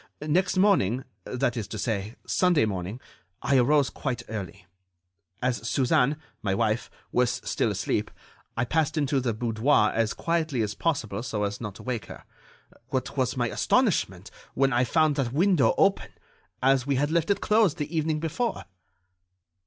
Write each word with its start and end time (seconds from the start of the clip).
Next 0.19 0.57
morning, 0.57 1.03
that 1.25 1.55
is 1.55 1.67
to 1.67 1.77
say, 1.77 2.15
Sunday 2.25 2.65
morning, 2.65 2.99
I 3.43 3.57
arose 3.57 3.91
quite 3.91 4.23
early. 4.29 4.65
As 5.43 5.69
Suzanne, 5.69 6.17
my 6.41 6.55
wife, 6.55 6.89
was 7.11 7.39
still 7.45 7.69
asleep, 7.69 8.09
I 8.57 8.65
passed 8.65 8.97
into 8.97 9.19
the 9.19 9.31
boudoir 9.31 9.91
as 9.93 10.15
quietly 10.15 10.63
as 10.63 10.73
possible 10.73 11.21
so 11.21 11.43
as 11.43 11.61
not 11.61 11.75
to 11.75 11.83
wake 11.83 12.05
her. 12.07 12.23
What 12.87 13.15
was 13.15 13.37
my 13.37 13.49
astonishment 13.49 14.31
when 14.55 14.73
I 14.73 14.85
found 14.85 15.17
that 15.17 15.33
window 15.33 15.75
open—as 15.77 16.87
we 16.87 16.95
had 16.95 17.11
left 17.11 17.29
it 17.29 17.39
closed 17.39 17.77
the 17.77 17.95
evening 17.95 18.19
before!" 18.19 18.65